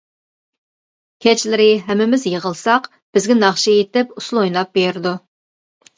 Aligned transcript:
كەچلىرى 1.25 1.67
ھەممىمىز 1.89 2.25
يىغىلساق 2.31 2.89
بىزگە 3.19 3.39
ناخشا 3.45 3.75
ئېيتىپ، 3.77 4.17
ئۇسسۇل 4.19 4.45
ئويناپ 4.45 4.73
بېرىدۇ. 4.79 5.17